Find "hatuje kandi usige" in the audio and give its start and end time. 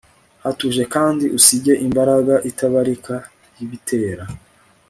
0.43-1.73